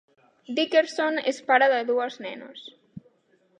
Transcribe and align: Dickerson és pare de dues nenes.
Dickerson 0.59 1.19
és 1.33 1.43
pare 1.51 1.69
de 1.75 1.83
dues 1.91 2.19
nenes. 2.29 2.67